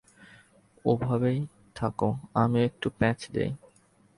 [0.85, 1.39] ওভাবেই
[1.75, 2.09] থাকো,
[2.33, 3.51] আমিও একটু প্যাঁচ দিই।